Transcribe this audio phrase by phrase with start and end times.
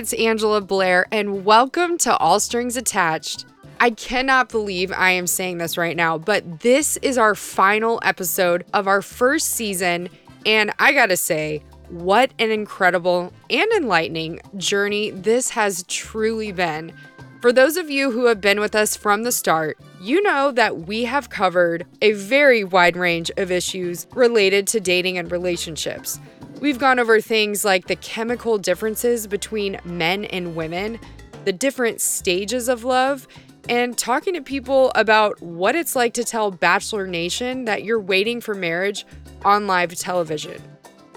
[0.00, 3.44] it's Angela Blair, and welcome to All Strings Attached.
[3.80, 8.64] I cannot believe I am saying this right now, but this is our final episode
[8.72, 10.08] of our first season,
[10.46, 16.94] and I gotta say, what an incredible and enlightening journey this has truly been.
[17.42, 20.86] For those of you who have been with us from the start, you know that
[20.86, 26.18] we have covered a very wide range of issues related to dating and relationships.
[26.58, 30.98] We've gone over things like the chemical differences between men and women,
[31.44, 33.28] the different stages of love,
[33.68, 38.40] and talking to people about what it's like to tell Bachelor Nation that you're waiting
[38.40, 39.04] for marriage
[39.44, 40.62] on live television.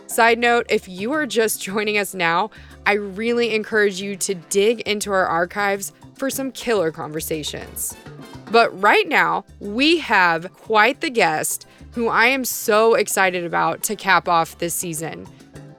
[0.07, 2.49] Side note if you are just joining us now,
[2.85, 7.95] I really encourage you to dig into our archives for some killer conversations.
[8.53, 13.95] But right now, we have quite the guest who I am so excited about to
[13.95, 15.25] cap off this season.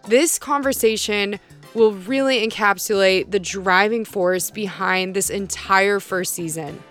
[0.08, 1.39] This conversation
[1.75, 6.83] will really encapsulate the driving force behind this entire first season.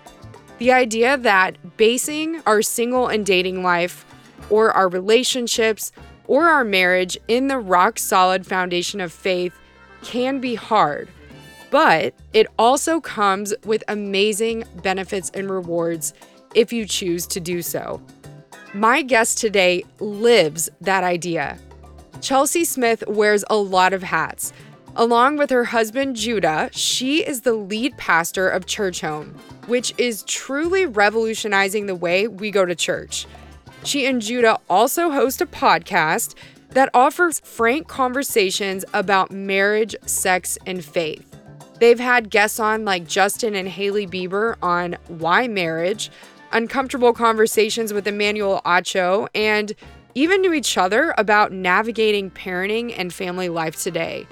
[0.56, 4.06] The idea that basing our single and dating life,
[4.48, 5.92] or our relationships,
[6.26, 9.52] or our marriage in the rock solid foundation of faith
[10.02, 11.10] can be hard
[11.74, 16.14] but it also comes with amazing benefits and rewards
[16.54, 18.00] if you choose to do so.
[18.74, 21.58] My guest today lives that idea.
[22.20, 24.52] Chelsea Smith wears a lot of hats.
[24.94, 29.34] Along with her husband Judah, she is the lead pastor of Churchome,
[29.66, 33.26] which is truly revolutionizing the way we go to church.
[33.82, 36.36] She and Judah also host a podcast
[36.68, 41.33] that offers frank conversations about marriage, sex, and faith.
[41.84, 46.10] They've had guests on like Justin and Hailey Bieber on why marriage,
[46.50, 49.70] uncomfortable conversations with Emmanuel Acho, and
[50.14, 54.26] even to each other about navigating parenting and family life today.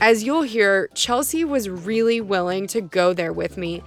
[0.00, 3.82] As you'll hear, Chelsea was really willing to go there with me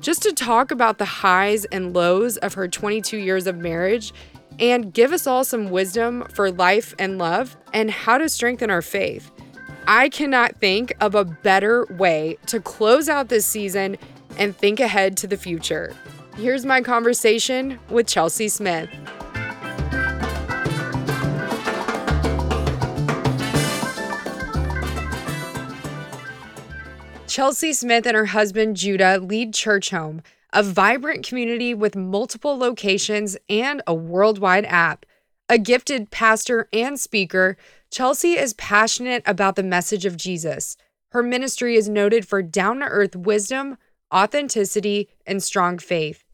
[0.00, 4.12] just to talk about the highs and lows of her 22 years of marriage
[4.58, 8.82] and give us all some wisdom for life and love and how to strengthen our
[8.82, 9.30] faith.
[9.86, 13.96] I cannot think of a better way to close out this season
[14.38, 15.94] and think ahead to the future.
[16.36, 18.88] Here's my conversation with Chelsea Smith.
[27.26, 30.20] Chelsea Smith and her husband Judah lead Churchome,
[30.52, 35.06] a vibrant community with multiple locations and a worldwide app.
[35.48, 37.56] A gifted pastor and speaker,
[37.92, 40.78] Chelsea is passionate about the message of Jesus.
[41.10, 43.76] Her ministry is noted for down to earth wisdom,
[44.12, 46.24] authenticity, and strong faith.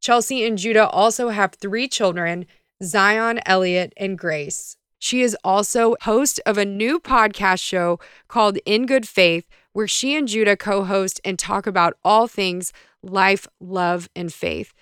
[0.00, 2.46] Chelsea and Judah also have three children
[2.84, 4.76] Zion, Elliot, and Grace.
[5.00, 10.14] She is also host of a new podcast show called In Good Faith, where she
[10.14, 14.72] and Judah co host and talk about all things life, love, and faith.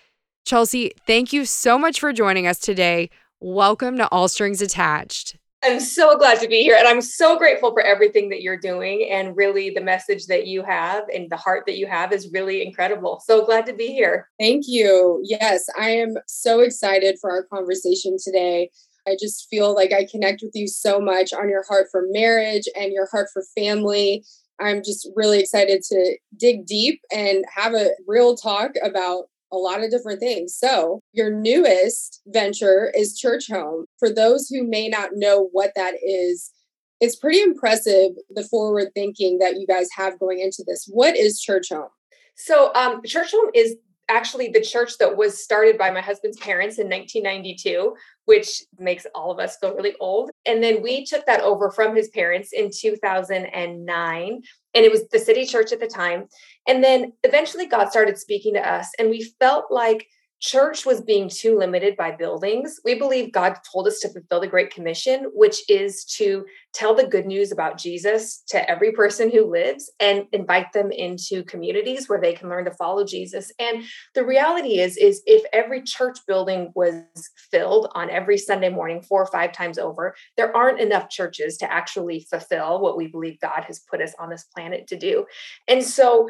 [0.44, 3.08] Chelsea, thank you so much for joining us today.
[3.40, 5.38] Welcome to All Strings Attached.
[5.66, 6.76] I'm so glad to be here.
[6.78, 9.08] And I'm so grateful for everything that you're doing.
[9.10, 12.64] And really, the message that you have and the heart that you have is really
[12.64, 13.20] incredible.
[13.26, 14.28] So glad to be here.
[14.38, 15.20] Thank you.
[15.24, 18.70] Yes, I am so excited for our conversation today.
[19.08, 22.68] I just feel like I connect with you so much on your heart for marriage
[22.76, 24.24] and your heart for family.
[24.60, 29.24] I'm just really excited to dig deep and have a real talk about
[29.56, 30.54] a lot of different things.
[30.54, 33.84] So, your newest venture is Churchome.
[33.98, 36.52] For those who may not know what that is,
[37.00, 40.88] it's pretty impressive the forward thinking that you guys have going into this.
[40.90, 41.88] What is Churchome?
[42.36, 43.76] So, um, Churchome is
[44.08, 47.94] actually the church that was started by my husband's parents in 1992,
[48.26, 50.30] which makes all of us feel really old.
[50.46, 54.42] And then we took that over from his parents in 2009
[54.76, 56.26] and it was the city church at the time.
[56.66, 60.06] And then eventually God started speaking to us, and we felt like
[60.40, 62.78] church was being too limited by buildings.
[62.84, 67.06] We believe God told us to fulfill the Great Commission, which is to tell the
[67.06, 72.20] good news about Jesus to every person who lives and invite them into communities where
[72.20, 73.50] they can learn to follow Jesus.
[73.58, 73.84] And
[74.14, 77.02] the reality is is if every church building was
[77.50, 81.72] filled on every Sunday morning four or five times over, there aren't enough churches to
[81.72, 85.24] actually fulfill what we believe God has put us on this planet to do.
[85.66, 86.28] And so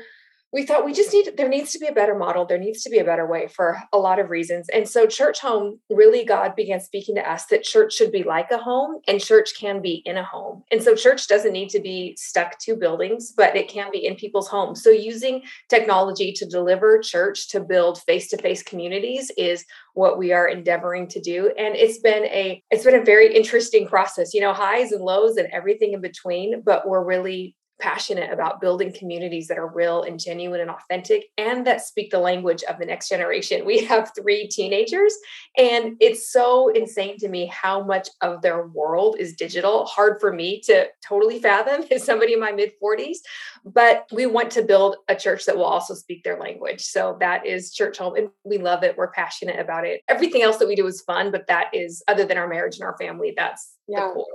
[0.53, 2.47] we thought we just need there needs to be a better model.
[2.47, 4.69] There needs to be a better way for a lot of reasons.
[4.69, 8.59] And so Churchome really god began speaking to us that church should be like a
[8.59, 10.63] home and church can be in a home.
[10.71, 14.15] And so church doesn't need to be stuck to buildings but it can be in
[14.15, 14.83] people's homes.
[14.83, 19.65] So using technology to deliver church to build face-to-face communities is
[19.95, 21.53] what we are endeavoring to do.
[21.59, 25.37] And it's been a it's been a very interesting process you know highs and lows
[25.37, 30.19] and everything in between but we're really passionate about building communities that are real and
[30.19, 33.65] genuine and authentic and that speak the language of the next generation.
[33.67, 35.15] We have three teenagers,
[35.59, 39.85] and it's so insane to me how much of their world is digital.
[39.87, 43.19] Hard for me to totally fathom as somebody in my mid 40s,
[43.65, 46.83] but we want to build a church that will also speak their language.
[46.83, 48.97] So that is Churchome, and we love it.
[48.97, 50.03] We're passionate about it.
[50.09, 52.85] Everything else that we do is fun, but that is, other than our marriage and
[52.85, 54.07] our family, that's yeah.
[54.07, 54.27] the core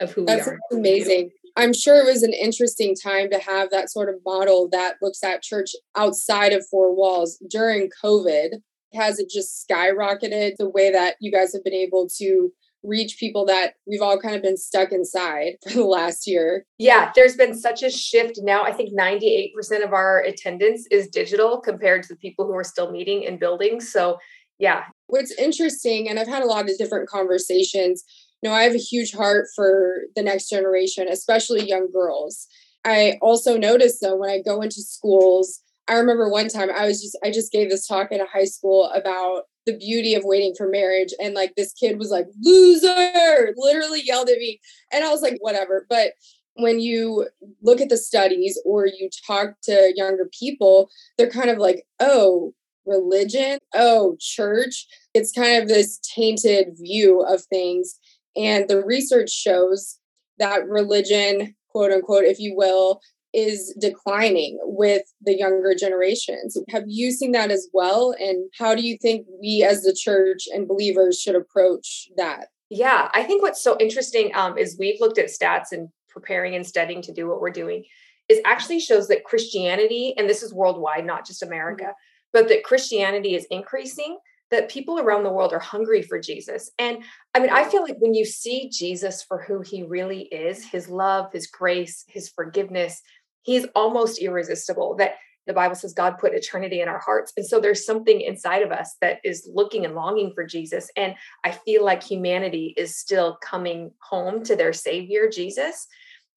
[0.00, 0.58] of who That's we are.
[0.72, 1.30] amazing.
[1.56, 5.22] I'm sure it was an interesting time to have that sort of model that looks
[5.22, 8.60] at church outside of four walls during COVID.
[8.94, 12.50] Has it just skyrocketed the way that you guys have been able to
[12.82, 16.64] reach people that we've all kind of been stuck inside for the last year?
[16.78, 18.62] Yeah, there's been such a shift now.
[18.62, 19.50] I think 98%
[19.84, 23.92] of our attendance is digital compared to the people who are still meeting in buildings.
[23.92, 24.18] So,
[24.58, 24.84] yeah.
[25.06, 28.04] What's interesting, and I've had a lot of different conversations
[28.42, 32.46] know, I have a huge heart for the next generation, especially young girls.
[32.84, 37.02] I also notice though when I go into schools, I remember one time I was
[37.02, 40.54] just I just gave this talk at a high school about the beauty of waiting
[40.56, 43.52] for marriage and like this kid was like loser!
[43.56, 44.60] literally yelled at me.
[44.92, 45.86] And I was like whatever.
[45.90, 46.12] But
[46.54, 47.28] when you
[47.62, 52.54] look at the studies or you talk to younger people they're kind of like oh
[52.86, 53.58] religion?
[53.74, 54.86] Oh church?
[55.14, 57.98] It's kind of this tainted view of things
[58.36, 59.98] and the research shows
[60.38, 63.00] that religion, quote unquote, if you will,
[63.32, 66.56] is declining with the younger generations.
[66.70, 68.14] Have you seen that as well?
[68.18, 72.48] And how do you think we as the church and believers should approach that?
[72.70, 76.66] Yeah, I think what's so interesting um, is we've looked at stats and preparing and
[76.66, 77.84] studying to do what we're doing
[78.28, 82.32] is actually shows that Christianity, and this is worldwide, not just America, mm-hmm.
[82.32, 84.18] but that Christianity is increasing
[84.50, 86.70] that people around the world are hungry for Jesus.
[86.78, 87.04] And
[87.34, 90.88] I mean, I feel like when you see Jesus for who he really is, his
[90.88, 93.00] love, his grace, his forgiveness,
[93.42, 94.96] he's almost irresistible.
[94.96, 95.14] That
[95.46, 97.32] the Bible says God put eternity in our hearts.
[97.36, 100.90] And so there's something inside of us that is looking and longing for Jesus.
[100.96, 101.14] And
[101.44, 105.86] I feel like humanity is still coming home to their Savior, Jesus.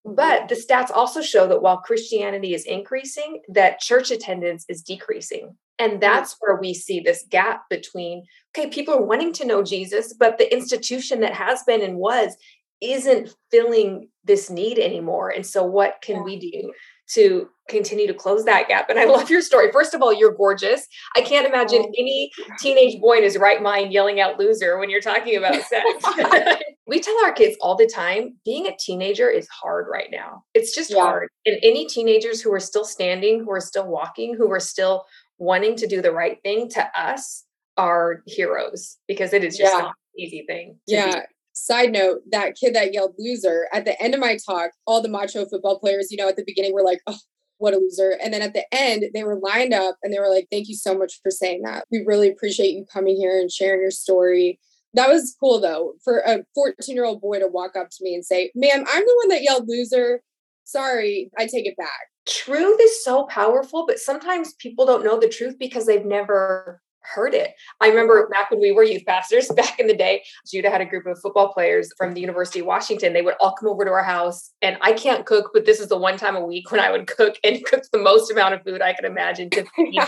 [0.04, 5.56] But the stats also show that while Christianity is increasing, that church attendance is decreasing.
[5.78, 8.24] And that's where we see this gap between,
[8.56, 12.36] okay, people are wanting to know Jesus, but the institution that has been and was
[12.80, 15.30] isn't filling this need anymore.
[15.30, 16.22] And so, what can yeah.
[16.22, 16.72] we do
[17.14, 18.90] to continue to close that gap?
[18.90, 19.70] And I love your story.
[19.72, 20.86] First of all, you're gorgeous.
[21.16, 21.92] I can't imagine oh.
[21.98, 22.30] any
[22.60, 25.84] teenage boy in his right mind yelling out loser when you're talking about sex.
[26.86, 30.44] we tell our kids all the time being a teenager is hard right now.
[30.52, 31.00] It's just yeah.
[31.00, 31.28] hard.
[31.46, 35.04] And any teenagers who are still standing, who are still walking, who are still
[35.38, 37.44] wanting to do the right thing to us
[37.76, 39.78] are heroes because it is just yeah.
[39.78, 40.78] not an easy thing.
[40.86, 41.20] yeah.
[41.20, 41.26] Be.
[41.56, 45.08] Side note, that kid that yelled loser at the end of my talk, all the
[45.08, 47.16] macho football players, you know, at the beginning were like, oh,
[47.58, 48.18] what a loser.
[48.20, 50.74] And then at the end, they were lined up and they were like, thank you
[50.74, 51.84] so much for saying that.
[51.92, 54.58] We really appreciate you coming here and sharing your story.
[54.94, 58.14] That was cool though, for a 14 year old boy to walk up to me
[58.14, 60.22] and say, ma'am, I'm the one that yelled loser.
[60.64, 65.28] Sorry, I take it back truth is so powerful, but sometimes people don't know the
[65.28, 67.52] truth because they've never heard it.
[67.80, 70.86] I remember back when we were youth pastors back in the day, Judah had a
[70.86, 73.12] group of football players from the University of Washington.
[73.12, 75.88] They would all come over to our house, and I can't cook, but this is
[75.88, 78.62] the one time a week when I would cook and cook the most amount of
[78.62, 80.00] food I could imagine to feed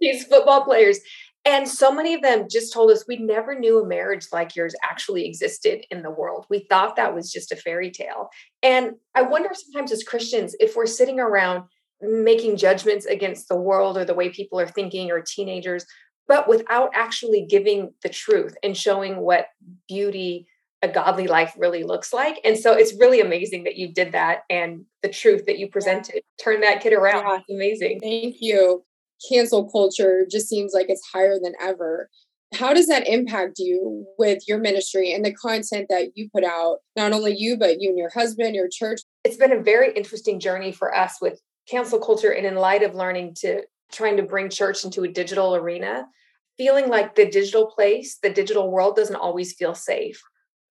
[0.00, 1.00] these football players.
[1.46, 4.74] And so many of them just told us we never knew a marriage like yours
[4.82, 6.46] actually existed in the world.
[6.48, 8.30] We thought that was just a fairy tale.
[8.62, 11.64] And I wonder sometimes as Christians, if we're sitting around
[12.00, 15.84] making judgments against the world or the way people are thinking or teenagers,
[16.26, 19.48] but without actually giving the truth and showing what
[19.86, 20.46] beauty
[20.80, 22.38] a godly life really looks like.
[22.44, 26.22] And so it's really amazing that you did that and the truth that you presented.
[26.42, 27.24] Turn that kid around.
[27.24, 27.38] Yeah.
[27.38, 28.00] It's amazing.
[28.00, 28.84] Thank you
[29.28, 32.08] cancel culture just seems like it's higher than ever.
[32.54, 36.78] How does that impact you with your ministry and the content that you put out?
[36.96, 39.00] Not only you, but you and your husband, your church.
[39.24, 42.94] It's been a very interesting journey for us with cancel culture and in light of
[42.94, 46.06] learning to trying to bring church into a digital arena,
[46.56, 50.20] feeling like the digital place, the digital world doesn't always feel safe.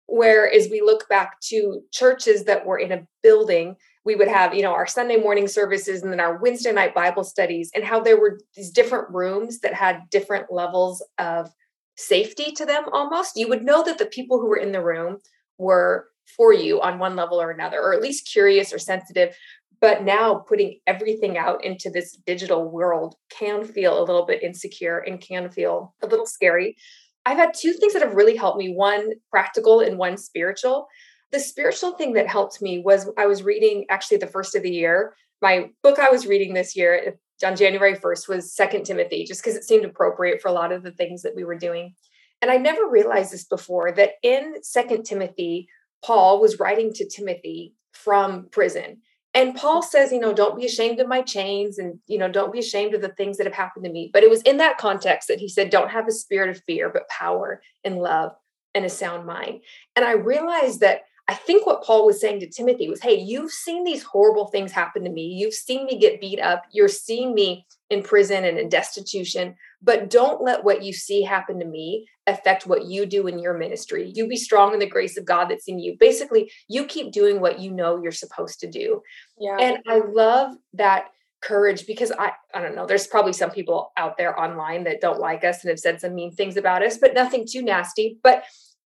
[0.07, 3.75] Whereas we look back to churches that were in a building
[4.05, 7.23] we would have you know our sunday morning services and then our wednesday night bible
[7.23, 11.51] studies and how there were these different rooms that had different levels of
[11.99, 13.35] safety to them almost.
[13.35, 15.17] You would know that the people who were in the room
[15.57, 19.35] were for you on one level or another or at least curious or sensitive.
[19.81, 24.99] But now putting everything out into this digital world can feel a little bit insecure
[24.99, 26.75] and can feel a little scary.
[27.25, 30.87] I've had two things that have really helped me one practical and one spiritual
[31.31, 34.71] the spiritual thing that helped me was I was reading actually the first of the
[34.71, 39.41] year my book I was reading this year on January 1st was Second Timothy, just
[39.41, 41.95] because it seemed appropriate for a lot of the things that we were doing.
[42.41, 45.67] And I never realized this before that in Second Timothy,
[46.03, 49.01] Paul was writing to Timothy from prison.
[49.33, 52.51] And Paul says, you know, don't be ashamed of my chains and, you know, don't
[52.51, 54.09] be ashamed of the things that have happened to me.
[54.11, 56.89] But it was in that context that he said, don't have a spirit of fear,
[56.89, 58.31] but power and love
[58.73, 59.61] and a sound mind.
[59.95, 63.51] And I realized that I think what Paul was saying to Timothy was, hey, you've
[63.51, 65.27] seen these horrible things happen to me.
[65.27, 66.63] You've seen me get beat up.
[66.71, 71.59] You're seeing me in prison and in destitution, but don't let what you see happen
[71.59, 74.11] to me affect what you do in your ministry.
[74.15, 75.95] You be strong in the grace of God that's in you.
[75.99, 79.03] Basically, you keep doing what you know you're supposed to do.
[79.39, 79.57] Yeah.
[79.59, 81.09] And I love that
[81.43, 85.19] courage because I I don't know, there's probably some people out there online that don't
[85.19, 88.17] like us and have said some mean things about us, but nothing too nasty.
[88.23, 88.45] But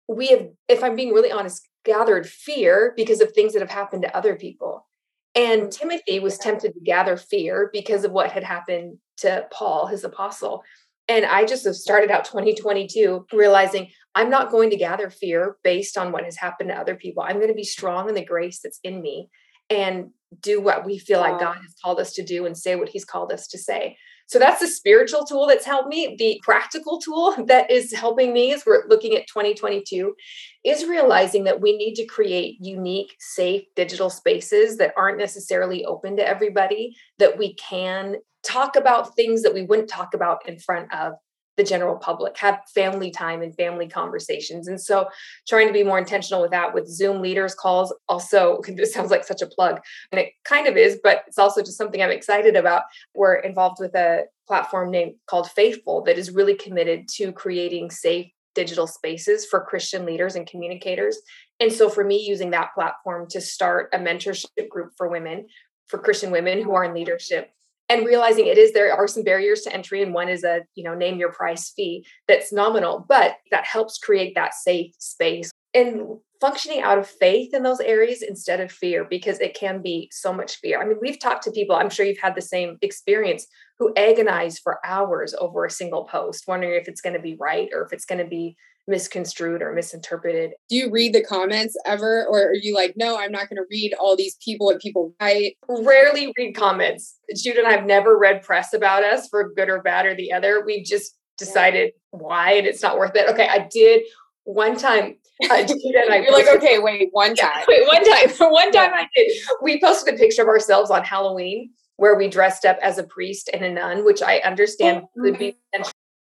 [0.09, 4.03] we have, if I'm being really honest, gathered fear because of things that have happened
[4.03, 4.87] to other people.
[5.35, 5.71] And mm.
[5.71, 10.63] Timothy was tempted to gather fear because of what had happened to Paul, his apostle.
[11.09, 15.97] And I just have started out 2022 realizing I'm not going to gather fear based
[15.97, 17.23] on what has happened to other people.
[17.23, 19.29] I'm going to be strong in the grace that's in me
[19.69, 20.11] and
[20.41, 21.33] do what we feel wow.
[21.33, 23.97] like God has called us to do and say what he's called us to say.
[24.31, 26.15] So that's the spiritual tool that's helped me.
[26.17, 30.15] The practical tool that is helping me as we're looking at 2022
[30.63, 36.17] is realizing that we need to create unique, safe digital spaces that aren't necessarily open
[36.17, 40.95] to everybody, that we can talk about things that we wouldn't talk about in front
[40.95, 41.15] of
[41.61, 44.67] the general public, have family time and family conversations.
[44.67, 45.09] And so
[45.47, 49.25] trying to be more intentional with that with Zoom leaders calls also this sounds like
[49.25, 49.79] such a plug
[50.11, 52.85] and it kind of is, but it's also just something I'm excited about.
[53.15, 58.29] We're involved with a platform named called Faithful that is really committed to creating safe
[58.55, 61.19] digital spaces for Christian leaders and communicators.
[61.61, 65.47] And so for me using that platform to start a mentorship group for women
[65.89, 67.51] for Christian women who are in leadership
[67.91, 70.85] and realizing it is there are some barriers to entry and one is a you
[70.85, 75.51] know name your price fee that's nominal but that helps create that safe space.
[75.75, 80.09] And functioning out of faith in those areas instead of fear because it can be
[80.11, 80.81] so much fear.
[80.81, 83.47] I mean we've talked to people i'm sure you've had the same experience
[83.79, 87.69] who agonize for hours over a single post wondering if it's going to be right
[87.75, 88.57] or if it's going to be
[88.87, 90.53] misconstrued or misinterpreted.
[90.69, 92.27] Do you read the comments ever?
[92.27, 95.15] Or are you like, no, I'm not going to read all these people what people
[95.21, 95.57] write?
[95.69, 97.19] Rarely read comments.
[97.35, 100.33] Jude and I have never read press about us for good or bad or the
[100.33, 100.63] other.
[100.65, 103.29] We've just decided why and it's not worth it.
[103.31, 104.03] Okay, I did
[104.45, 105.17] one time.
[105.43, 107.65] Uh, and I You're like, okay, wait, one time.
[107.67, 108.29] wait, one time.
[108.51, 109.33] one time I did.
[109.63, 113.51] We posted a picture of ourselves on Halloween where we dressed up as a priest
[113.53, 115.57] and a nun, which I understand oh, could be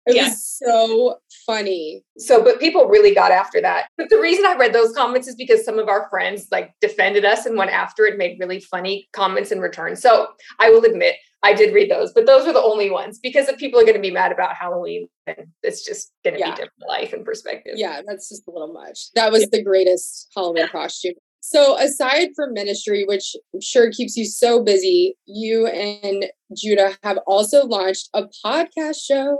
[0.05, 0.25] it yeah.
[0.25, 2.03] was so funny.
[2.17, 3.87] So, but people really got after that.
[3.97, 7.25] But the reason I read those comments is because some of our friends like defended
[7.25, 9.95] us and went after it, made really funny comments in return.
[9.95, 10.27] So
[10.59, 13.57] I will admit I did read those, but those were the only ones because if
[13.57, 16.51] people are going to be mad about Halloween, then it's just going to yeah.
[16.51, 17.73] be different life and perspective.
[17.75, 19.11] Yeah, that's just a little much.
[19.13, 19.49] That was yeah.
[19.51, 21.13] the greatest Halloween costume
[21.47, 26.25] so, aside from ministry, which I'm sure keeps you so busy, you and
[26.57, 29.37] Judah have also launched a podcast show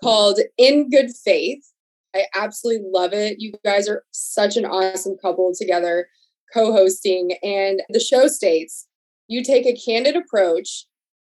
[0.00, 1.64] called In Good Faith.
[2.14, 3.40] I absolutely love it.
[3.40, 6.06] You guys are such an awesome couple together,
[6.54, 7.32] co hosting.
[7.42, 8.86] And the show states
[9.26, 10.86] you take a candid approach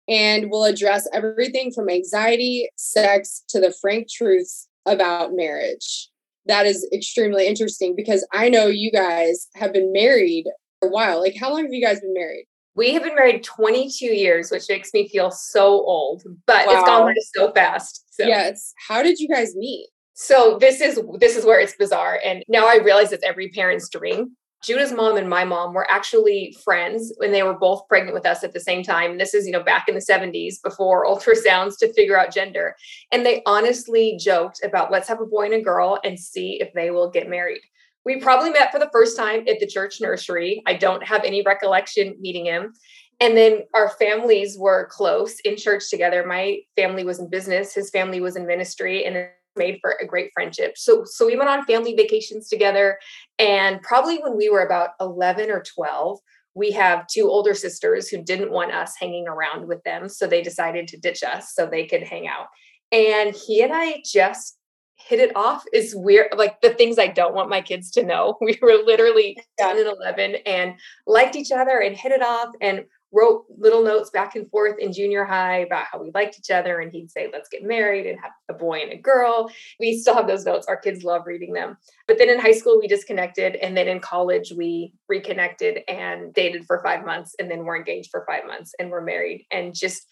[0.08, 6.08] and will address everything from anxiety, sex, to the frank truths about marriage
[6.46, 10.46] that is extremely interesting because I know you guys have been married
[10.80, 11.20] for a while.
[11.20, 12.46] Like, how long have you guys been married?
[12.74, 16.72] We have been married 22 years, which makes me feel so old, but wow.
[16.72, 18.04] it's gone by so fast.
[18.10, 18.24] So.
[18.24, 18.72] Yes.
[18.88, 19.88] How did you guys meet?
[20.14, 23.88] So this is this is where it's bizarre, and now I realize it's every parent's
[23.88, 24.36] dream.
[24.62, 28.44] Judah's mom and my mom were actually friends when they were both pregnant with us
[28.44, 29.16] at the same time.
[29.16, 32.76] This is, you know, back in the 70s before ultrasounds to figure out gender.
[33.10, 36.72] And they honestly joked about let's have a boy and a girl and see if
[36.74, 37.62] they will get married.
[38.04, 40.62] We probably met for the first time at the church nursery.
[40.66, 42.72] I don't have any recollection meeting him.
[43.20, 46.24] And then our families were close in church together.
[46.26, 50.30] My family was in business, his family was in ministry, and made for a great
[50.32, 50.76] friendship.
[50.76, 52.98] So so we went on family vacations together
[53.38, 56.18] and probably when we were about 11 or 12
[56.54, 60.42] we have two older sisters who didn't want us hanging around with them so they
[60.42, 62.46] decided to ditch us so they could hang out.
[62.92, 64.58] And he and I just
[64.96, 68.36] hit it off is weird like the things i don't want my kids to know
[68.42, 70.74] we were literally 10 and 11 and
[71.06, 74.92] liked each other and hit it off and wrote little notes back and forth in
[74.92, 76.80] junior high about how we liked each other.
[76.80, 79.50] And he'd say, let's get married and have a boy and a girl.
[79.78, 80.66] We still have those notes.
[80.66, 81.76] Our kids love reading them.
[82.06, 83.56] But then in high school, we disconnected.
[83.56, 87.34] And then in college, we reconnected and dated for five months.
[87.38, 90.06] And then we're engaged for five months and we're married and just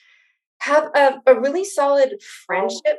[0.61, 2.99] have a, a really solid friendship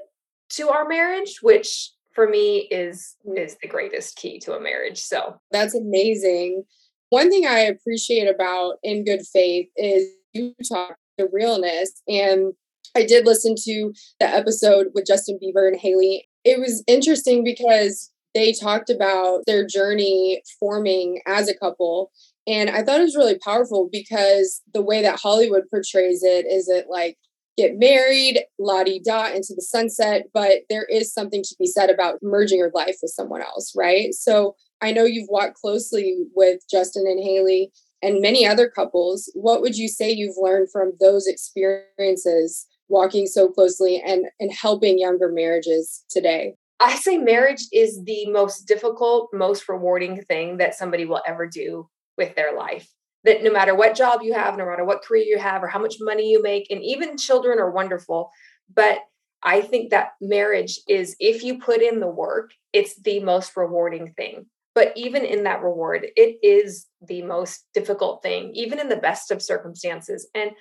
[0.51, 5.00] to our marriage, which for me is is the greatest key to a marriage.
[5.00, 6.63] So that's amazing.
[7.10, 12.01] One thing I appreciate about In Good Faith is you talk the realness.
[12.08, 12.54] And
[12.96, 16.28] I did listen to the episode with Justin Bieber and Hailey.
[16.44, 22.12] It was interesting because they talked about their journey forming as a couple.
[22.48, 26.70] And I thought it was really powerful because the way that Hollywood portrays it is
[26.70, 27.18] it like
[27.58, 30.28] get married, la di da, into the sunset.
[30.34, 34.13] But there is something to be said about merging your life with someone else, right?
[34.13, 37.71] So I know you've walked closely with Justin and Hailey
[38.01, 39.31] and many other couples.
[39.36, 45.00] What would you say you've learned from those experiences walking so closely and, and helping
[45.00, 46.55] younger marriages today?
[46.79, 51.89] I say marriage is the most difficult, most rewarding thing that somebody will ever do
[52.17, 52.89] with their life
[53.24, 55.79] that no matter what job you have, no matter what career you have, or how
[55.79, 58.29] much money you make, and even children are wonderful.
[58.74, 59.00] But
[59.43, 64.13] I think that marriage is, if you put in the work, it's the most rewarding
[64.13, 64.45] thing.
[64.79, 69.29] But even in that reward, it is the most difficult thing, even in the best
[69.29, 70.29] of circumstances.
[70.33, 70.51] And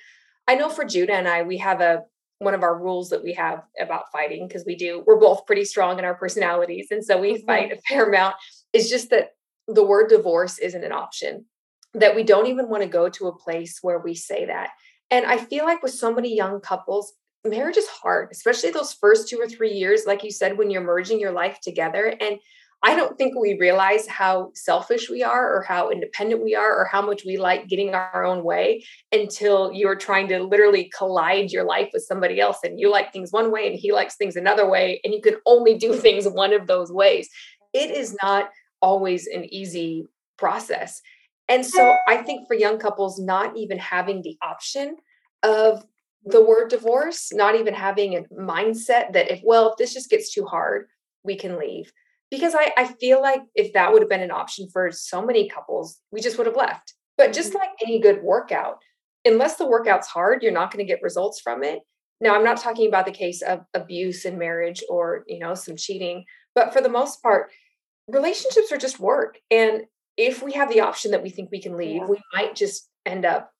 [0.48, 2.02] I know for Judah and I, we have a
[2.40, 5.64] one of our rules that we have about fighting because we do we're both pretty
[5.64, 7.46] strong in our personalities and so we mm-hmm.
[7.46, 8.34] fight a fair amount
[8.72, 9.30] is just that
[9.68, 11.44] the word divorce isn't an option
[11.94, 14.70] that we don't even want to go to a place where we say that.
[15.12, 17.12] And I feel like with so many young couples,
[17.44, 20.82] marriage is hard, especially those first two or three years, like you said, when you're
[20.82, 22.14] merging your life together.
[22.20, 22.38] And
[22.82, 26.84] I don't think we realize how selfish we are or how independent we are or
[26.84, 31.64] how much we like getting our own way until you're trying to literally collide your
[31.64, 34.68] life with somebody else and you like things one way and he likes things another
[34.68, 37.28] way and you can only do things one of those ways.
[37.74, 41.02] It is not always an easy process.
[41.48, 44.96] And so I think for young couples, not even having the option
[45.42, 45.84] of
[46.24, 50.32] the word divorce, not even having a mindset that if, well, if this just gets
[50.32, 50.86] too hard,
[51.24, 51.90] we can leave.
[52.30, 55.48] Because I, I feel like if that would have been an option for so many
[55.48, 56.94] couples, we just would have left.
[57.16, 57.58] But just mm-hmm.
[57.58, 58.78] like any good workout,
[59.24, 61.80] unless the workout's hard, you're not going to get results from it.
[62.20, 65.76] Now, I'm not talking about the case of abuse in marriage or, you know, some
[65.76, 67.50] cheating, but for the most part,
[68.08, 69.38] relationships are just work.
[69.50, 69.82] And
[70.16, 73.24] if we have the option that we think we can leave, we might just end
[73.24, 73.52] up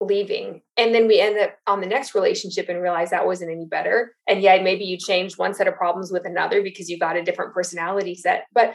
[0.00, 0.62] leaving.
[0.76, 4.16] And then we end up on the next relationship and realize that wasn't any better.
[4.26, 7.22] And yeah, maybe you changed one set of problems with another because you got a
[7.22, 8.74] different personality set, but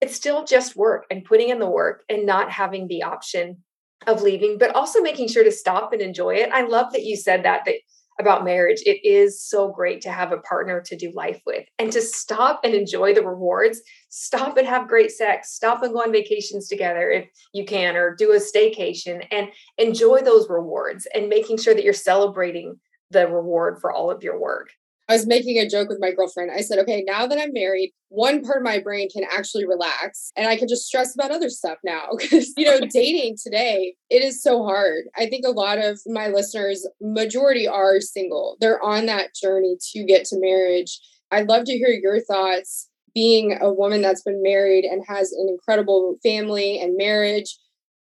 [0.00, 3.62] it's still just work and putting in the work and not having the option
[4.06, 6.50] of leaving, but also making sure to stop and enjoy it.
[6.52, 7.76] I love that you said that, that
[8.20, 11.90] about marriage, it is so great to have a partner to do life with and
[11.92, 13.82] to stop and enjoy the rewards.
[14.08, 15.52] Stop and have great sex.
[15.52, 19.48] Stop and go on vacations together if you can, or do a staycation and
[19.78, 22.78] enjoy those rewards and making sure that you're celebrating
[23.10, 24.70] the reward for all of your work.
[25.08, 26.50] I was making a joke with my girlfriend.
[26.50, 30.32] I said, okay, now that I'm married, one part of my brain can actually relax
[30.34, 32.08] and I can just stress about other stuff now.
[32.24, 35.04] Because, you know, dating today, it is so hard.
[35.16, 38.56] I think a lot of my listeners, majority are single.
[38.60, 40.98] They're on that journey to get to marriage.
[41.30, 45.48] I'd love to hear your thoughts being a woman that's been married and has an
[45.48, 47.58] incredible family and marriage.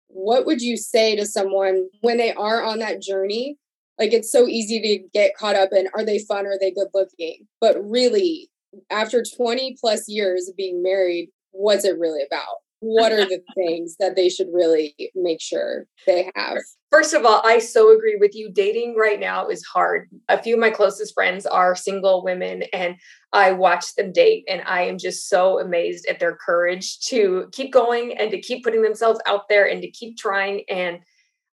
[0.07, 3.57] What would you say to someone when they are on that journey
[3.99, 6.47] like it's so easy to get caught up in are they fun?
[6.47, 7.47] Are they good looking?
[7.59, 8.49] But really,
[8.89, 12.55] after 20 plus years of being married, what's it really about?
[12.79, 16.59] What are the things that they should really make sure they have?
[16.91, 18.49] First of all, I so agree with you.
[18.51, 20.07] Dating right now is hard.
[20.29, 22.95] A few of my closest friends are single women, and
[23.33, 27.73] I watch them date, and I am just so amazed at their courage to keep
[27.73, 30.63] going and to keep putting themselves out there and to keep trying.
[30.69, 30.99] And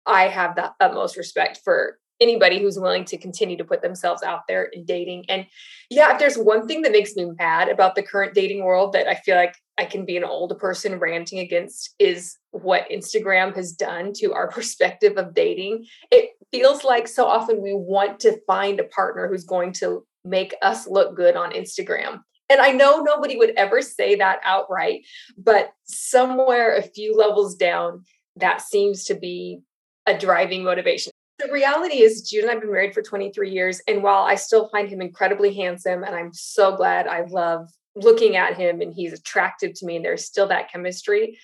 [0.06, 4.42] I have the utmost respect for anybody who's willing to continue to put themselves out
[4.48, 5.24] there in dating.
[5.29, 5.46] And
[5.90, 9.07] yeah, if there's one thing that makes me mad about the current dating world that
[9.07, 13.72] I feel like I can be an older person ranting against is what Instagram has
[13.72, 15.87] done to our perspective of dating.
[16.11, 20.55] It feels like so often we want to find a partner who's going to make
[20.62, 22.20] us look good on Instagram.
[22.48, 25.05] And I know nobody would ever say that outright,
[25.37, 28.05] but somewhere a few levels down,
[28.37, 29.61] that seems to be
[30.07, 31.12] a driving motivation.
[31.46, 33.80] The reality is, Jude and I've been married for 23 years.
[33.87, 38.35] And while I still find him incredibly handsome, and I'm so glad I love looking
[38.35, 41.38] at him and he's attractive to me, and there's still that chemistry,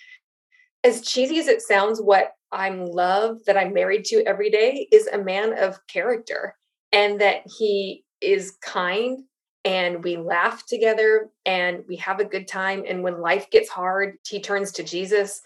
[0.83, 5.07] as cheesy as it sounds, what I'm love that I'm married to every day is
[5.07, 6.57] a man of character
[6.91, 9.21] and that he is kind
[9.65, 12.83] and we laugh together and we have a good time.
[12.89, 15.41] And when life gets hard, he turns to Jesus.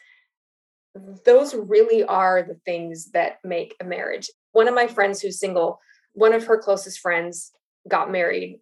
[1.27, 4.31] Those really are the things that make a marriage.
[4.57, 5.81] One of my friends who's single,
[6.15, 7.53] one of her closest friends
[7.87, 8.59] got married.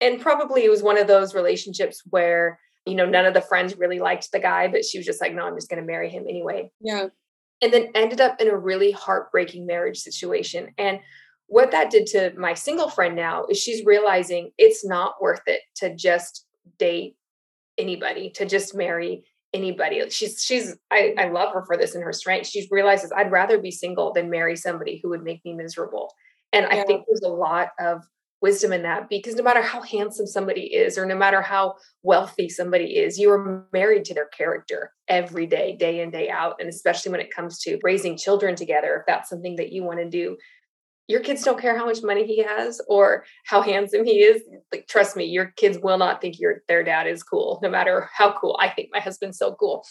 [0.00, 3.76] And probably it was one of those relationships where, you know, none of the friends
[3.76, 6.08] really liked the guy, but she was just like, no, I'm just going to marry
[6.08, 6.70] him anyway.
[6.80, 7.08] Yeah.
[7.60, 10.72] And then ended up in a really heartbreaking marriage situation.
[10.78, 11.00] And
[11.46, 15.60] what that did to my single friend now is she's realizing it's not worth it
[15.76, 16.46] to just
[16.78, 17.16] date
[17.76, 20.02] anybody, to just marry anybody.
[20.10, 22.48] She's she's I, I love her for this and her strength.
[22.48, 26.12] She realizes I'd rather be single than marry somebody who would make me miserable.
[26.52, 26.80] And yeah.
[26.80, 28.02] I think there's a lot of
[28.44, 32.48] wisdom in that because no matter how handsome somebody is or no matter how wealthy
[32.48, 36.56] somebody is, you are married to their character every day, day in, day out.
[36.60, 40.00] And especially when it comes to raising children together, if that's something that you want
[40.00, 40.36] to do,
[41.06, 44.42] your kids don't care how much money he has or how handsome he is.
[44.72, 48.08] Like, trust me, your kids will not think your their dad is cool, no matter
[48.16, 48.56] how cool.
[48.60, 49.84] I think my husband's so cool.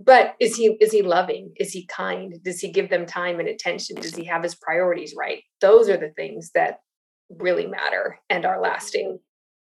[0.00, 1.52] But is he is he loving?
[1.56, 2.34] Is he kind?
[2.44, 3.96] Does he give them time and attention?
[3.96, 5.42] Does he have his priorities right?
[5.60, 6.80] Those are the things that
[7.28, 9.18] really matter and are lasting.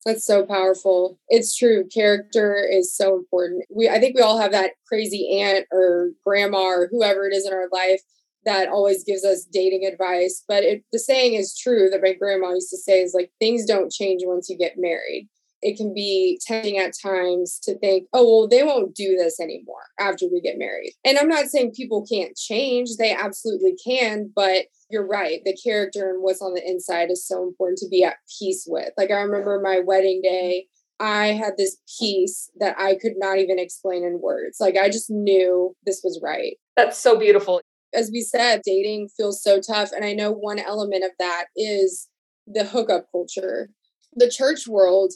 [0.07, 1.19] That's so powerful.
[1.29, 1.87] It's true.
[1.93, 3.65] Character is so important.
[3.75, 7.47] We I think we all have that crazy aunt or grandma or whoever it is
[7.47, 8.01] in our life
[8.45, 10.45] that always gives us dating advice.
[10.49, 13.67] But it, the saying is true that my grandma used to say is like, things
[13.67, 15.29] don't change once you get married.
[15.63, 19.83] It can be tempting at times to think, oh, well, they won't do this anymore
[19.99, 20.95] after we get married.
[21.05, 24.33] And I'm not saying people can't change, they absolutely can.
[24.35, 25.43] But you're right.
[25.45, 28.91] The character and what's on the inside is so important to be at peace with.
[28.97, 30.67] Like, I remember my wedding day.
[31.03, 34.59] I had this peace that I could not even explain in words.
[34.61, 36.59] Like I just knew this was right.
[36.77, 37.63] That's so beautiful
[37.95, 39.91] as we said, dating feels so tough.
[39.93, 42.09] And I know one element of that is
[42.47, 43.71] the hookup culture.
[44.15, 45.13] The church world,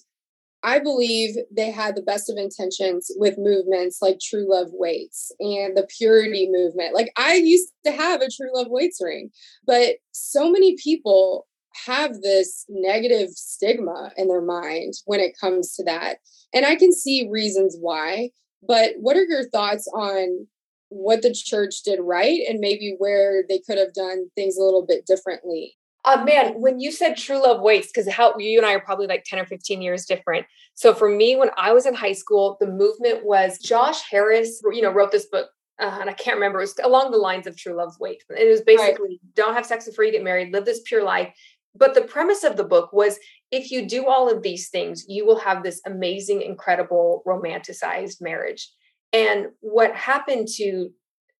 [0.62, 5.76] I believe they had the best of intentions with movements like True Love Waits and
[5.76, 6.94] the purity movement.
[6.94, 9.30] Like I used to have a True Love Waits ring,
[9.66, 11.46] but so many people
[11.86, 16.18] have this negative stigma in their mind when it comes to that.
[16.54, 18.30] And I can see reasons why.
[18.66, 20.46] But what are your thoughts on
[20.94, 24.86] what the church did right and maybe where they could have done things a little
[24.86, 25.76] bit differently.
[26.04, 29.06] Uh, man, when you said true love waits, because how you and I are probably
[29.06, 30.46] like 10 or 15 years different.
[30.74, 34.82] So for me, when I was in high school, the movement was Josh Harris, you
[34.82, 35.48] know, wrote this book,
[35.80, 38.22] uh, and I can't remember, it was along the lines of true love wait.
[38.28, 39.34] It was basically right.
[39.34, 41.32] don't have sex before you get married, live this pure life.
[41.74, 43.18] But the premise of the book was
[43.50, 48.70] if you do all of these things, you will have this amazing, incredible, romanticized marriage.
[49.14, 50.90] And what happened to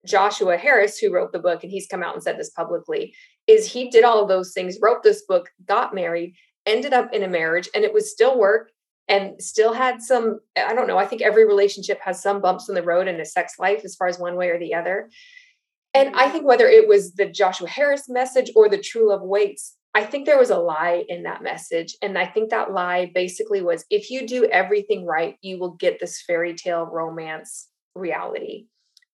[0.06, 3.14] Joshua Harris, who wrote the book, and he's come out and said this publicly,
[3.48, 6.34] is he did all of those things, wrote this book, got married,
[6.66, 8.70] ended up in a marriage, and it was still work
[9.08, 12.74] and still had some, I don't know, I think every relationship has some bumps in
[12.74, 15.10] the road in a sex life as far as one way or the other.
[15.92, 16.32] And I mm-hmm.
[16.32, 20.26] think whether it was the Joshua Harris message or the true love waits, I think
[20.26, 21.96] there was a lie in that message.
[22.02, 26.00] And I think that lie basically was if you do everything right, you will get
[26.00, 28.66] this fairy tale romance reality.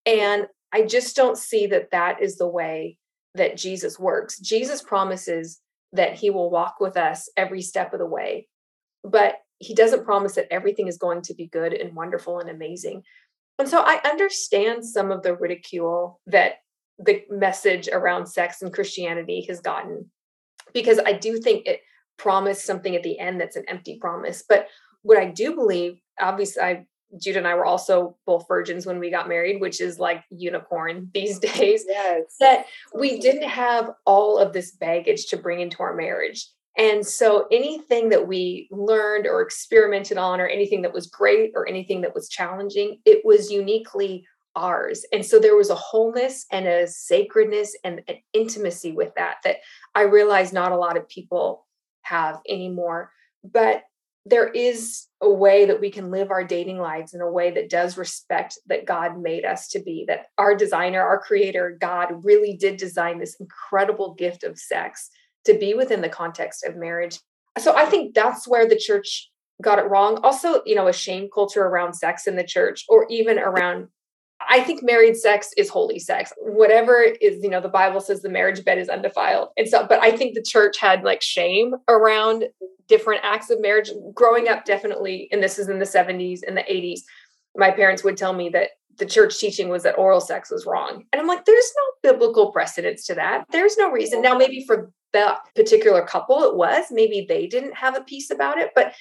[0.06, 2.96] And I just don't see that that is the way
[3.34, 4.38] that Jesus works.
[4.38, 5.60] Jesus promises
[5.92, 8.48] that he will walk with us every step of the way,
[9.04, 13.02] but he doesn't promise that everything is going to be good and wonderful and amazing.
[13.58, 16.54] And so I understand some of the ridicule that
[16.98, 20.10] the message around sex and Christianity has gotten
[20.72, 21.80] because I do think it
[22.16, 24.42] promised something at the end that's an empty promise.
[24.46, 24.68] But
[25.02, 26.86] what I do believe, obviously, I
[27.18, 31.10] Judah and I were also both virgins when we got married, which is like unicorn
[31.14, 31.84] these days.
[31.88, 32.36] Yes.
[32.38, 36.46] That we didn't have all of this baggage to bring into our marriage.
[36.78, 41.68] And so anything that we learned or experimented on, or anything that was great or
[41.68, 44.24] anything that was challenging, it was uniquely
[44.56, 45.04] ours.
[45.12, 49.56] And so there was a wholeness and a sacredness and an intimacy with that that
[49.94, 51.66] I realize not a lot of people
[52.02, 53.12] have anymore.
[53.44, 53.84] But
[54.26, 57.70] there is a way that we can live our dating lives in a way that
[57.70, 62.56] does respect that God made us to be, that our designer, our creator, God really
[62.56, 65.10] did design this incredible gift of sex
[65.46, 67.18] to be within the context of marriage.
[67.58, 69.30] So I think that's where the church
[69.62, 70.18] got it wrong.
[70.22, 73.88] Also, you know, a shame culture around sex in the church or even around
[74.48, 76.32] I think married sex is holy sex.
[76.38, 79.48] Whatever is, you know, the Bible says the marriage bed is undefiled.
[79.56, 82.44] And so, but I think the church had like shame around
[82.88, 83.90] different acts of marriage.
[84.14, 87.00] Growing up, definitely, and this is in the 70s and the 80s,
[87.56, 88.70] my parents would tell me that
[89.00, 91.04] the church teaching was that oral sex was wrong.
[91.12, 93.44] And I'm like, there's no biblical precedence to that.
[93.50, 94.22] There's no reason.
[94.22, 96.84] Now, maybe for that particular couple, it was.
[96.90, 98.94] Maybe they didn't have a piece about it, but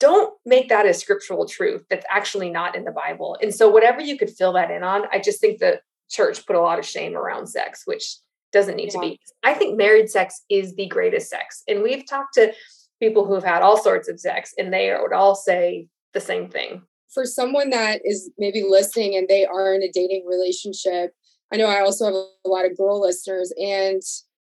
[0.00, 3.36] don't make that a scriptural truth that's actually not in the Bible.
[3.42, 6.56] And so, whatever you could fill that in on, I just think the church put
[6.56, 8.16] a lot of shame around sex, which
[8.52, 9.00] doesn't need yeah.
[9.00, 9.20] to be.
[9.42, 11.62] I think married sex is the greatest sex.
[11.68, 12.52] And we've talked to
[13.00, 16.48] people who have had all sorts of sex, and they would all say the same
[16.48, 16.82] thing.
[17.12, 21.12] For someone that is maybe listening and they are in a dating relationship,
[21.52, 24.00] I know I also have a lot of girl listeners, and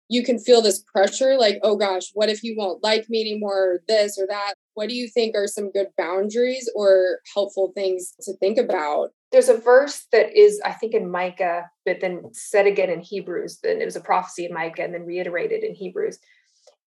[0.09, 3.73] you can feel this pressure like, oh gosh, what if you won't like me anymore,
[3.73, 4.53] or this or that?
[4.75, 9.09] What do you think are some good boundaries or helpful things to think about?
[9.31, 13.59] There's a verse that is, I think, in Micah, but then said again in Hebrews.
[13.63, 16.19] Then it was a prophecy in Micah and then reiterated in Hebrews.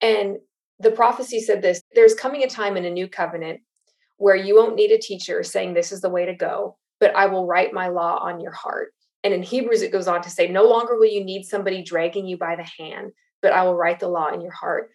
[0.01, 0.37] And
[0.79, 3.61] the prophecy said this there's coming a time in a new covenant
[4.17, 7.27] where you won't need a teacher saying this is the way to go, but I
[7.27, 8.93] will write my law on your heart.
[9.25, 12.27] And in Hebrews, it goes on to say, no longer will you need somebody dragging
[12.27, 14.91] you by the hand, but I will write the law in your heart.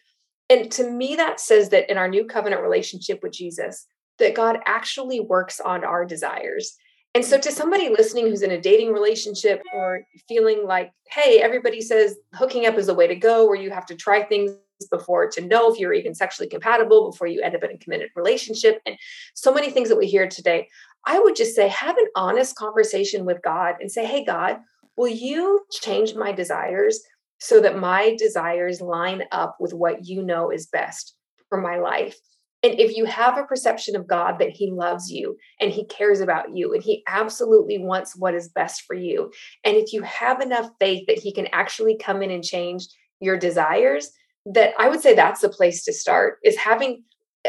[0.49, 3.85] And to me, that says that in our new covenant relationship with Jesus,
[4.19, 6.75] that God actually works on our desires.
[7.13, 11.81] And so, to somebody listening who's in a dating relationship or feeling like, hey, everybody
[11.81, 14.51] says hooking up is the way to go, where you have to try things
[14.87, 18.09] before to know if you're even sexually compatible before you end up in a committed
[18.15, 18.81] relationship.
[18.85, 18.97] And
[19.33, 20.67] so many things that we hear today
[21.05, 24.59] i would just say have an honest conversation with god and say hey god
[24.97, 27.01] will you change my desires
[27.41, 31.15] so that my desires line up with what you know is best
[31.49, 32.15] for my life?
[32.63, 36.21] And if you have a perception of God that He loves you and He cares
[36.21, 39.31] about you and He absolutely wants what is best for you,
[39.63, 42.85] and if you have enough faith that He can actually come in and change
[43.19, 44.11] your desires,
[44.45, 47.03] that I would say that's the place to start is having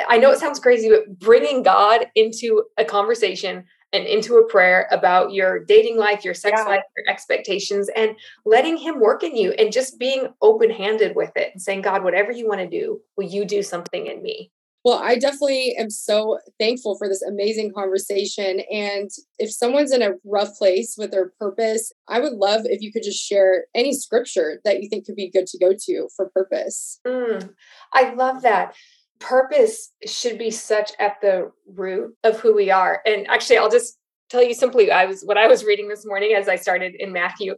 [0.08, 4.88] I know it sounds crazy but bringing God into a conversation and into a prayer
[4.90, 6.70] about your dating life, your sex yeah.
[6.70, 11.50] life, your expectations and letting him work in you and just being open-handed with it
[11.52, 14.50] and saying God whatever you want to do, will you do something in me?
[14.84, 18.62] Well, I definitely am so thankful for this amazing conversation.
[18.70, 22.92] And if someone's in a rough place with their purpose, I would love if you
[22.92, 26.30] could just share any scripture that you think could be good to go to for
[26.30, 26.98] purpose.
[27.06, 27.50] Mm,
[27.92, 28.74] I love that.
[29.20, 33.02] Purpose should be such at the root of who we are.
[33.06, 33.98] And actually, I'll just
[34.30, 37.12] tell you simply I was what I was reading this morning as I started in
[37.12, 37.54] Matthew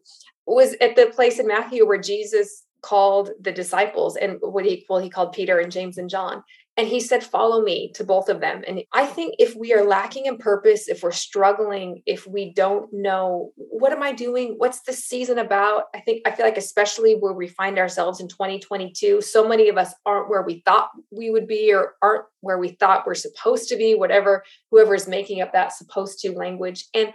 [0.47, 4.99] was at the place in Matthew where Jesus called the disciples and what he well
[4.99, 6.43] he called Peter and James and John
[6.77, 8.65] and he said, Follow me to both of them.
[8.67, 12.93] And I think if we are lacking in purpose, if we're struggling, if we don't
[12.93, 14.55] know, what am I doing?
[14.57, 15.85] What's the season about?
[15.95, 19.79] I think, I feel like, especially where we find ourselves in 2022, so many of
[19.79, 23.69] us aren't where we thought we would be or aren't where we thought we're supposed
[23.69, 26.87] to be, whatever, whoever is making up that supposed to language.
[26.93, 27.13] And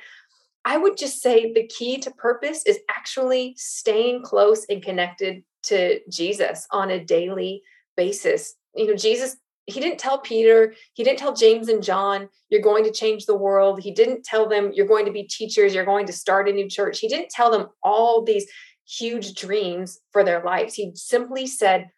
[0.64, 6.00] I would just say the key to purpose is actually staying close and connected to
[6.10, 7.62] Jesus on a daily
[7.98, 8.56] basis.
[8.76, 9.36] You know, Jesus
[9.70, 13.38] he didn't tell Peter, he didn't tell James and John, you're going to change the
[13.38, 13.82] world.
[13.82, 16.70] He didn't tell them, you're going to be teachers, you're going to start a new
[16.70, 17.00] church.
[17.00, 18.46] He didn't tell them all these
[18.88, 20.74] huge dreams for their lives.
[20.74, 21.90] He simply said,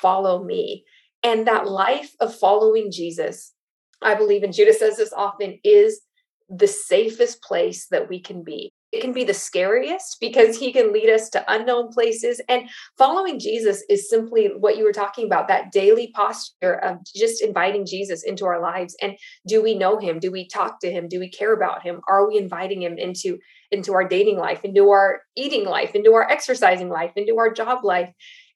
[0.00, 0.84] Follow me.
[1.24, 3.52] And that life of following Jesus,
[4.00, 6.00] I believe, and Judah says this often, is
[6.48, 10.92] the safest place that we can be it can be the scariest because he can
[10.92, 12.40] lead us to unknown places.
[12.48, 17.42] And following Jesus is simply what you were talking about that daily posture of just
[17.42, 18.96] inviting Jesus into our lives.
[19.02, 20.18] And do we know him?
[20.18, 21.08] Do we talk to him?
[21.08, 22.00] Do we care about him?
[22.08, 23.38] Are we inviting him into,
[23.70, 27.84] into our dating life, into our eating life, into our exercising life, into our job
[27.84, 28.10] life?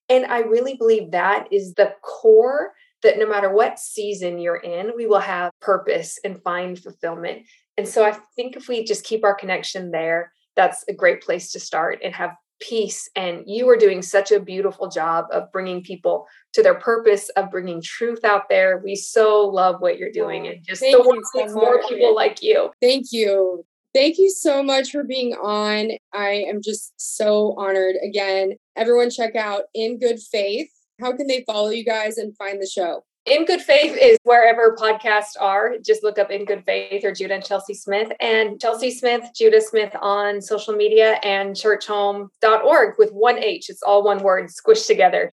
[0.08, 4.92] And I really believe that is the core that no matter what season you're in,
[4.96, 7.42] we will have purpose and find fulfillment.
[7.76, 11.52] And so I think if we just keep our connection there, that's a great place
[11.52, 13.10] to start and have peace.
[13.16, 17.50] And you are doing such a beautiful job of bringing people to their purpose, of
[17.50, 18.80] bringing truth out there.
[18.84, 22.42] We so love what you're doing and just Thank the world needs more people like
[22.42, 22.70] you.
[22.80, 23.64] Thank you.
[23.94, 25.90] Thank you so much for being on.
[26.14, 27.96] I am just so honored.
[28.02, 30.70] Again, everyone check out In Good Faith.
[31.00, 33.04] How can they follow you guys and find the show?
[33.24, 35.74] In Good Faith is wherever podcasts are.
[35.78, 39.60] Just look up In Good Faith or Judah and Chelsea Smith and Chelsea Smith, Judah
[39.60, 43.70] Smith on social media and churchome.org with one H.
[43.70, 45.32] It's all one word squished together.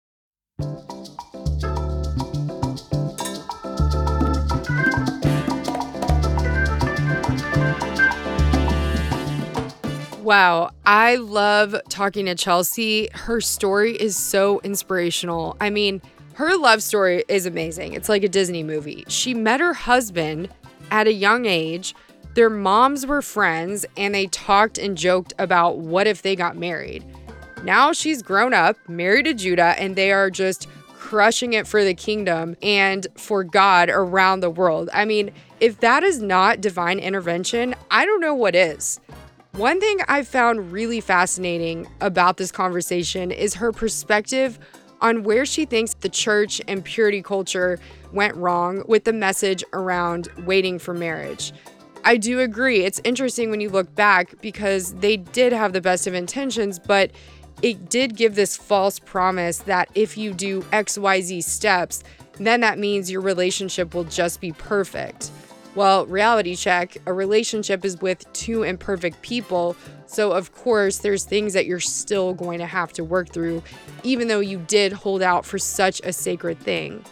[10.22, 13.10] Wow, I love talking to Chelsea.
[13.16, 15.58] Her story is so inspirational.
[15.60, 16.04] I mean,
[16.40, 17.92] her love story is amazing.
[17.92, 19.04] It's like a Disney movie.
[19.10, 20.48] She met her husband
[20.90, 21.94] at a young age,
[22.34, 27.04] Their moms were friends and they talked and joked about what if they got married.
[27.66, 31.94] Now she's grown up, married to Judah, and they are just crushing it for the
[31.94, 34.90] kingdom and for God around the world.
[34.94, 39.02] I mean, if that is not divine intervention, I don't know what is.
[39.54, 44.58] One thing I found really fascinating about this conversation is her perspective
[45.02, 47.80] on where she thinks the church and purity culture
[48.12, 51.54] went wrong with the message around waiting for marriage.
[52.04, 52.86] I do agree.
[52.86, 57.12] It's interesting when you look back because they did have the best of intentions, but
[57.62, 62.04] it did give this false promise that if you do XYZ steps,
[62.38, 65.30] then that means your relationship will just be perfect.
[65.76, 69.76] Well, reality check a relationship is with two imperfect people.
[70.12, 73.62] So, of course, there's things that you're still going to have to work through,
[74.02, 77.06] even though you did hold out for such a sacred thing.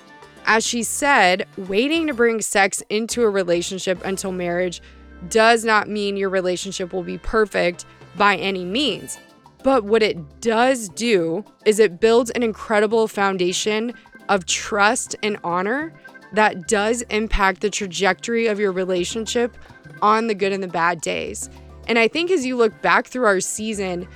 [0.48, 4.82] As she said, waiting to bring sex into a relationship until marriage
[5.30, 9.20] does not mean your relationship will be perfect by any means.
[9.62, 13.94] But what it does do is it builds an incredible foundation
[14.28, 15.94] of trust and honor
[16.34, 19.56] that does impact the trajectory of your relationship
[20.02, 21.52] on the good and the bad days.
[21.88, 24.08] And I think as you look back through our season,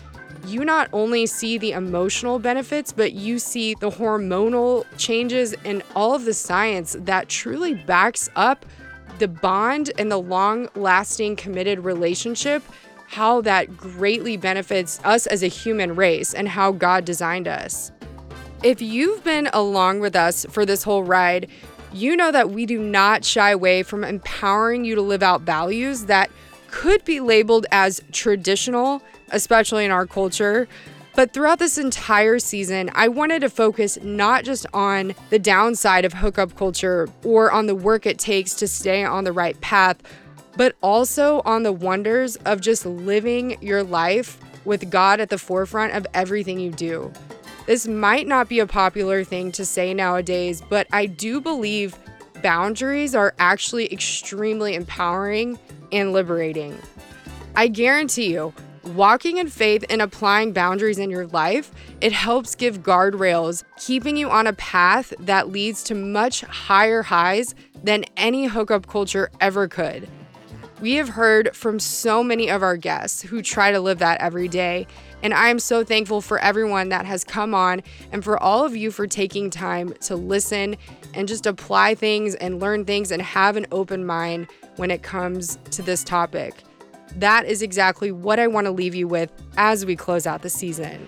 [0.48, 6.16] you not only see the emotional benefits, but you see the hormonal changes and all
[6.16, 8.66] of the science that truly backs up
[9.20, 12.64] the bond and the long lasting committed relationship
[13.08, 17.92] how that greatly benefits us as a human race and how God designed us.
[18.64, 21.50] If you've been along with us for this whole ride,
[21.94, 26.06] you know that we do not shy away from empowering you to live out values
[26.06, 26.32] that
[26.72, 30.68] could be labeled as traditional, especially in our culture.
[31.14, 36.14] But throughout this entire season, I wanted to focus not just on the downside of
[36.14, 39.98] hookup culture or on the work it takes to stay on the right path,
[40.56, 45.94] but also on the wonders of just living your life with God at the forefront
[45.94, 47.12] of everything you do.
[47.66, 51.98] This might not be a popular thing to say nowadays, but I do believe
[52.42, 55.60] boundaries are actually extremely empowering
[55.92, 56.78] and liberating.
[57.56, 62.82] I guarantee you, walking in faith and applying boundaries in your life, it helps give
[62.82, 68.88] guardrails, keeping you on a path that leads to much higher highs than any hookup
[68.88, 70.08] culture ever could.
[70.80, 74.48] We have heard from so many of our guests who try to live that every
[74.48, 74.88] day.
[75.24, 77.82] And I am so thankful for everyone that has come on
[78.12, 80.76] and for all of you for taking time to listen
[81.14, 85.58] and just apply things and learn things and have an open mind when it comes
[85.72, 86.64] to this topic.
[87.18, 90.50] That is exactly what I want to leave you with as we close out the
[90.50, 91.08] season.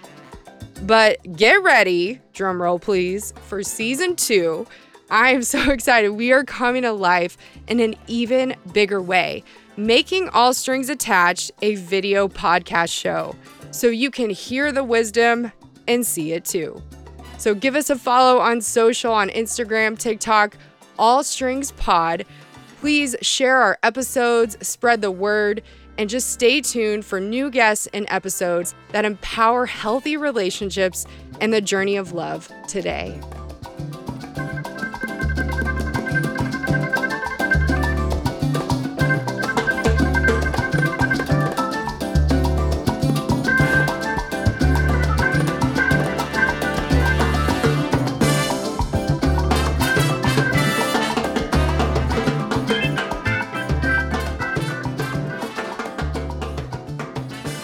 [0.84, 4.68] But get ready, drum roll please, for season two.
[5.10, 6.12] I am so excited.
[6.12, 9.44] We are coming to life in an even bigger way
[9.78, 13.36] making All Strings Attached a video podcast show
[13.74, 15.52] so you can hear the wisdom
[15.88, 16.82] and see it too.
[17.38, 20.56] So give us a follow on social on Instagram, TikTok,
[20.98, 22.26] All Strings Pod.
[22.80, 25.64] Please share our episodes, spread the word,
[25.98, 31.06] and just stay tuned for new guests and episodes that empower healthy relationships
[31.42, 33.20] and the journey of love today.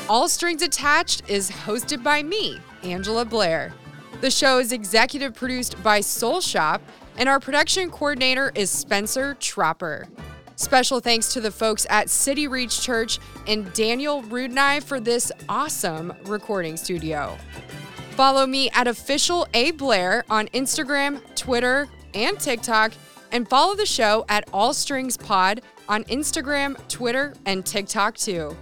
[0.09, 3.71] All Strings Attached is hosted by me, Angela Blair.
[4.21, 6.81] The show is executive produced by Soul Shop,
[7.17, 10.07] and our production coordinator is Spencer Tropper.
[10.55, 16.11] Special thanks to the folks at City Reach Church and Daniel Rudnai for this awesome
[16.25, 17.37] recording studio.
[18.15, 22.93] Follow me at official A Blair on Instagram, Twitter, and TikTok,
[23.31, 28.57] and follow the show at All Strings Pod on Instagram, Twitter, and TikTok too.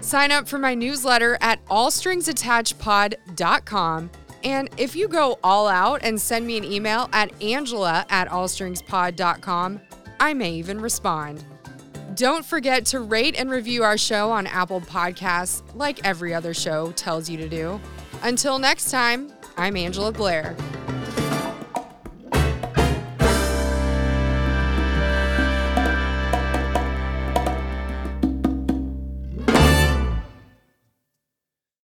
[0.00, 4.10] Sign up for my newsletter at allstringsattachedpod.com.
[4.44, 9.80] And if you go all out and send me an email at angela at allstringspod.com,
[10.20, 11.44] I may even respond.
[12.14, 16.92] Don't forget to rate and review our show on Apple Podcasts, like every other show
[16.92, 17.80] tells you to do.
[18.22, 20.56] Until next time, I'm Angela Blair.